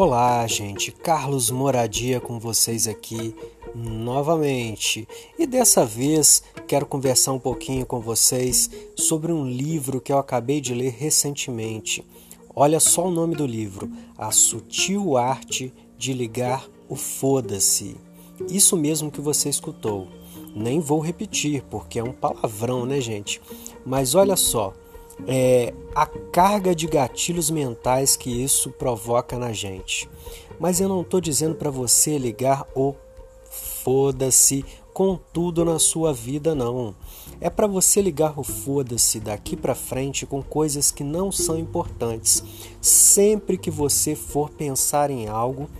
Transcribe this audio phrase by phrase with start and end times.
[0.00, 0.92] Olá, gente.
[0.92, 3.34] Carlos Moradia com vocês aqui
[3.74, 5.08] novamente.
[5.36, 10.60] E dessa vez quero conversar um pouquinho com vocês sobre um livro que eu acabei
[10.60, 12.06] de ler recentemente.
[12.54, 17.96] Olha só o nome do livro: A Sutil Arte de Ligar o Foda-se.
[18.48, 20.06] Isso mesmo que você escutou.
[20.54, 23.40] Nem vou repetir porque é um palavrão, né, gente?
[23.84, 24.72] Mas olha só
[25.26, 30.08] é, a carga de gatilhos mentais que isso provoca na gente.
[30.58, 32.94] Mas eu não estou dizendo para você ligar o
[33.50, 36.94] foda-se com tudo na sua vida, não.
[37.40, 42.42] É para você ligar o foda-se daqui para frente com coisas que não são importantes.
[42.80, 45.70] Sempre que você for pensar em algo,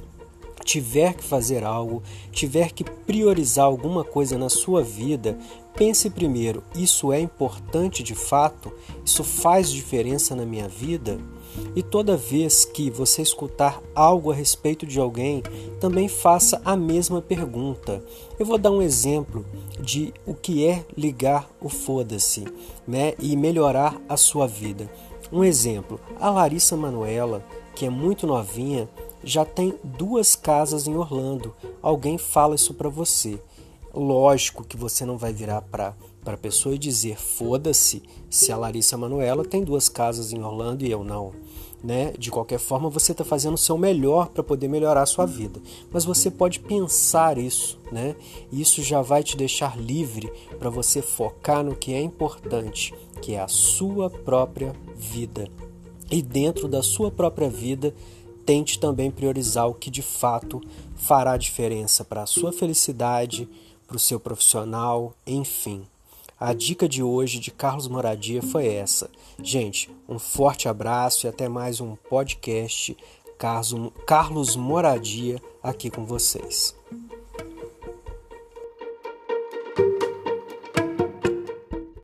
[0.65, 5.37] tiver que fazer algo, tiver que priorizar alguma coisa na sua vida,
[5.78, 8.73] pense primeiro: isso é importante de fato?
[9.05, 11.18] Isso faz diferença na minha vida?
[11.74, 15.43] E toda vez que você escutar algo a respeito de alguém,
[15.80, 18.02] também faça a mesma pergunta.
[18.38, 19.46] Eu vou dar um exemplo
[19.80, 22.45] de o que é ligar o foda-se
[22.87, 24.90] né, e melhorar a sua vida.
[25.32, 28.88] Um exemplo: a Larissa Manuela, que é muito novinha,
[29.23, 31.54] já tem duas casas em Orlando.
[31.82, 33.38] Alguém fala isso para você.
[33.99, 35.93] Lógico que você não vai virar para
[36.24, 40.91] a pessoa e dizer foda-se se a Larissa Manuela tem duas casas em Orlando e
[40.91, 41.32] eu não.
[41.82, 42.13] Né?
[42.16, 45.60] De qualquer forma, você está fazendo o seu melhor para poder melhorar a sua vida.
[45.91, 48.15] Mas você pode pensar isso, né?
[48.52, 53.41] Isso já vai te deixar livre para você focar no que é importante, que é
[53.41, 55.49] a sua própria vida.
[56.09, 57.93] E dentro da sua própria vida,
[58.46, 60.60] tente também priorizar o que de fato
[60.95, 63.49] fará diferença para a sua felicidade,
[63.89, 65.87] para o seu profissional, enfim.
[66.39, 69.11] A dica de hoje de Carlos Moradia foi essa.
[69.43, 72.97] Gente, um forte abraço e até mais um podcast
[74.06, 76.78] Carlos Moradia aqui com vocês.